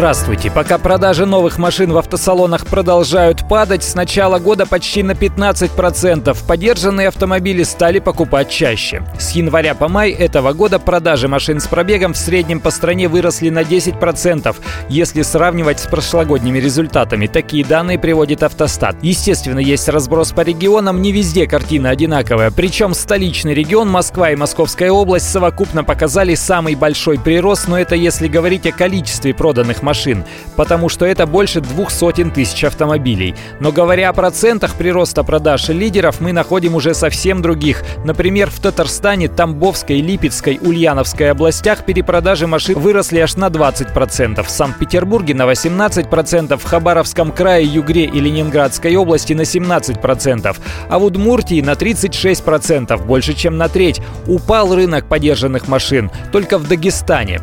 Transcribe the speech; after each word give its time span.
Здравствуйте. 0.00 0.50
Пока 0.50 0.78
продажи 0.78 1.26
новых 1.26 1.58
машин 1.58 1.92
в 1.92 1.98
автосалонах 1.98 2.66
продолжают 2.66 3.46
падать, 3.46 3.84
с 3.84 3.94
начала 3.94 4.38
года 4.38 4.64
почти 4.64 5.02
на 5.02 5.10
15% 5.10 6.34
подержанные 6.48 7.08
автомобили 7.08 7.64
стали 7.64 7.98
покупать 7.98 8.48
чаще. 8.48 9.02
С 9.18 9.32
января 9.32 9.74
по 9.74 9.88
май 9.88 10.12
этого 10.12 10.54
года 10.54 10.78
продажи 10.78 11.28
машин 11.28 11.60
с 11.60 11.66
пробегом 11.66 12.14
в 12.14 12.16
среднем 12.16 12.60
по 12.60 12.70
стране 12.70 13.08
выросли 13.08 13.50
на 13.50 13.60
10%, 13.60 14.56
если 14.88 15.20
сравнивать 15.20 15.80
с 15.80 15.86
прошлогодними 15.86 16.58
результатами. 16.58 17.26
Такие 17.26 17.62
данные 17.62 17.98
приводит 17.98 18.42
Автостат. 18.42 18.96
Естественно, 19.02 19.58
есть 19.58 19.86
разброс 19.90 20.32
по 20.32 20.40
регионам, 20.40 21.02
не 21.02 21.12
везде 21.12 21.46
картина 21.46 21.90
одинаковая. 21.90 22.50
Причем 22.50 22.94
столичный 22.94 23.52
регион, 23.52 23.90
Москва 23.90 24.30
и 24.30 24.36
Московская 24.36 24.90
область 24.90 25.30
совокупно 25.30 25.84
показали 25.84 26.34
самый 26.36 26.74
большой 26.74 27.18
прирост, 27.18 27.68
но 27.68 27.78
это 27.78 27.96
если 27.96 28.28
говорить 28.28 28.66
о 28.66 28.72
количестве 28.72 29.34
проданных 29.34 29.82
машин 29.82 29.89
машин, 29.90 30.24
потому 30.54 30.88
что 30.88 31.04
это 31.04 31.26
больше 31.26 31.60
двух 31.60 31.90
сотен 31.90 32.30
тысяч 32.30 32.62
автомобилей. 32.62 33.34
Но 33.58 33.72
говоря 33.72 34.10
о 34.10 34.12
процентах 34.12 34.76
прироста 34.76 35.24
продаж 35.24 35.68
лидеров, 35.68 36.20
мы 36.20 36.32
находим 36.32 36.76
уже 36.76 36.94
совсем 36.94 37.42
других. 37.42 37.82
Например, 38.04 38.48
в 38.50 38.60
Татарстане, 38.60 39.26
Тамбовской, 39.26 40.00
Липецкой, 40.00 40.60
Ульяновской 40.62 41.32
областях 41.32 41.84
перепродажи 41.84 42.46
машин 42.46 42.78
выросли 42.78 43.18
аж 43.18 43.34
на 43.34 43.48
20%, 43.48 44.44
в 44.44 44.50
Санкт-Петербурге 44.50 45.34
на 45.34 45.42
18%, 45.50 46.56
в 46.56 46.64
Хабаровском 46.64 47.32
крае, 47.32 47.66
Югре 47.66 48.04
и 48.04 48.20
Ленинградской 48.20 48.94
области 48.94 49.32
на 49.32 49.42
17%, 49.42 50.56
а 50.88 50.98
в 51.00 51.04
Удмуртии 51.04 51.60
на 51.62 51.72
36%, 51.72 53.04
больше 53.04 53.34
чем 53.34 53.58
на 53.58 53.68
треть. 53.68 54.00
Упал 54.28 54.72
рынок 54.72 55.08
подержанных 55.08 55.66
машин 55.66 56.12
только 56.30 56.58
в 56.58 56.68
Дагестане. 56.68 57.40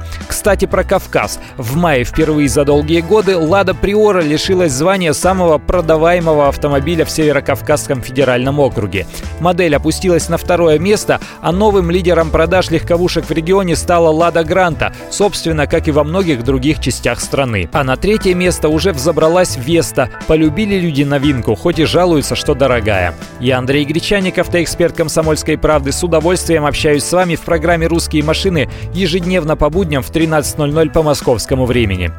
Кстати, 0.47 0.63
про 0.63 0.85
Кавказ. 0.85 1.41
В 1.57 1.75
мае 1.75 2.05
впервые 2.05 2.47
за 2.47 2.63
долгие 2.63 3.01
годы 3.01 3.35
«Лада 3.35 3.73
Приора» 3.73 4.21
лишилась 4.21 4.71
звания 4.71 5.11
самого 5.11 5.57
продаваемого 5.57 6.47
автомобиля 6.47 7.03
в 7.03 7.09
Северо-Кавказском 7.09 8.01
федеральном 8.01 8.61
округе. 8.61 9.05
Модель 9.41 9.75
опустилась 9.75 10.29
на 10.29 10.37
второе 10.37 10.79
место, 10.79 11.19
а 11.41 11.51
новым 11.51 11.91
лидером 11.91 12.29
продаж 12.29 12.69
легковушек 12.69 13.25
в 13.25 13.31
регионе 13.31 13.75
стала 13.75 14.09
«Лада 14.09 14.45
Гранта», 14.45 14.93
собственно, 15.11 15.67
как 15.67 15.89
и 15.89 15.91
во 15.91 16.05
многих 16.05 16.45
других 16.45 16.79
частях 16.79 17.19
страны. 17.19 17.69
А 17.73 17.83
на 17.83 17.97
третье 17.97 18.33
место 18.33 18.69
уже 18.69 18.93
взобралась 18.93 19.57
«Веста». 19.57 20.09
Полюбили 20.27 20.79
люди 20.79 21.03
новинку, 21.03 21.55
хоть 21.55 21.79
и 21.79 21.83
жалуются, 21.83 22.37
что 22.37 22.53
дорогая. 22.53 23.13
Я 23.41 23.57
Андрей 23.57 23.83
Гречаник, 23.83 24.37
автоэксперт 24.37 24.95
«Комсомольской 24.95 25.57
правды». 25.57 25.91
С 25.91 26.01
удовольствием 26.05 26.65
общаюсь 26.65 27.03
с 27.03 27.11
вами 27.11 27.35
в 27.35 27.41
программе 27.41 27.87
«Русские 27.87 28.23
машины» 28.23 28.69
ежедневно 28.93 29.57
по 29.57 29.69
будням 29.69 30.01
в 30.01 30.09
13.00 30.37 30.91
по 30.91 31.01
московскому 31.01 31.65
времени. 31.65 32.11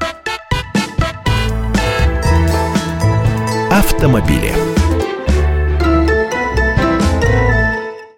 Автомобили. 3.70 4.77